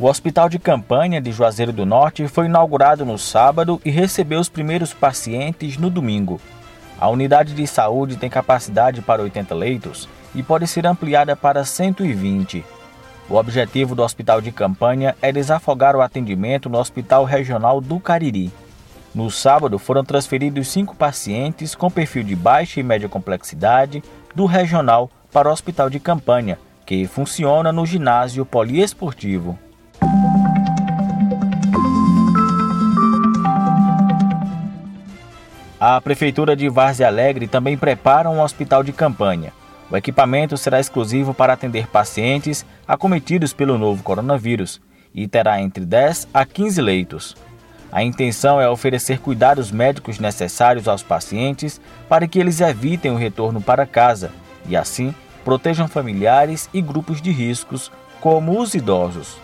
[0.00, 4.48] O Hospital de Campanha de Juazeiro do Norte foi inaugurado no sábado e recebeu os
[4.48, 6.40] primeiros pacientes no domingo.
[7.00, 12.64] A unidade de saúde tem capacidade para 80 leitos e pode ser ampliada para 120.
[13.28, 18.52] O objetivo do Hospital de Campanha é desafogar o atendimento no Hospital Regional do Cariri.
[19.12, 24.00] No sábado, foram transferidos cinco pacientes com perfil de baixa e média complexidade
[24.32, 29.58] do regional para o Hospital de Campanha, que funciona no ginásio poliesportivo.
[35.80, 39.52] A Prefeitura de Várzea Alegre também prepara um hospital de campanha.
[39.88, 44.80] O equipamento será exclusivo para atender pacientes acometidos pelo novo coronavírus
[45.14, 47.36] e terá entre 10 a 15 leitos.
[47.92, 53.60] A intenção é oferecer cuidados médicos necessários aos pacientes para que eles evitem o retorno
[53.60, 54.32] para casa
[54.68, 59.38] e, assim, protejam familiares e grupos de riscos, como os idosos.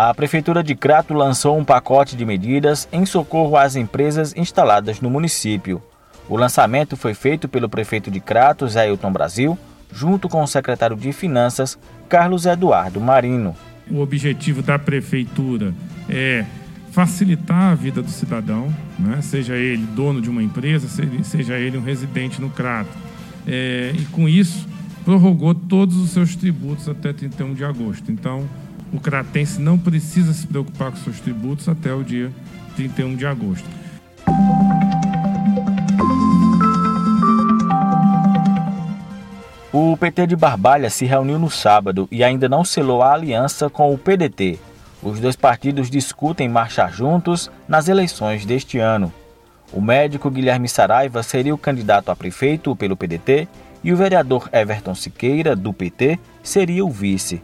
[0.00, 5.10] A Prefeitura de Crato lançou um pacote de medidas em socorro às empresas instaladas no
[5.10, 5.82] município.
[6.28, 9.58] O lançamento foi feito pelo prefeito de Crato, Zé Hilton Brasil,
[9.92, 11.76] junto com o secretário de Finanças,
[12.08, 13.56] Carlos Eduardo Marino.
[13.90, 15.74] O objetivo da Prefeitura
[16.08, 16.44] é
[16.92, 19.20] facilitar a vida do cidadão, né?
[19.20, 20.86] seja ele dono de uma empresa,
[21.24, 22.96] seja ele um residente no Crato.
[23.44, 24.64] É, e com isso,
[25.04, 28.12] prorrogou todos os seus tributos até 31 de agosto.
[28.12, 28.48] Então,
[28.92, 32.32] o cratense não precisa se preocupar com seus tributos até o dia
[32.76, 33.68] 31 de agosto.
[39.72, 43.92] O PT de Barbalha se reuniu no sábado e ainda não selou a aliança com
[43.92, 44.58] o PDT.
[45.02, 49.12] Os dois partidos discutem marchar juntos nas eleições deste ano.
[49.72, 53.46] O médico Guilherme Saraiva seria o candidato a prefeito pelo PDT
[53.84, 57.42] e o vereador Everton Siqueira, do PT, seria o vice.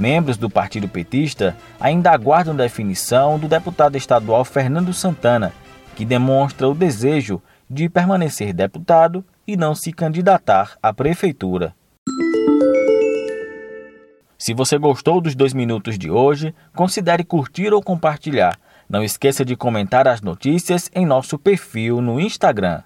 [0.00, 5.52] Membros do partido petista ainda aguardam definição do deputado estadual Fernando Santana,
[5.94, 11.74] que demonstra o desejo de permanecer deputado e não se candidatar à prefeitura.
[14.38, 18.58] Se você gostou dos dois minutos de hoje, considere curtir ou compartilhar.
[18.88, 22.82] Não esqueça de comentar as notícias em nosso perfil no Instagram.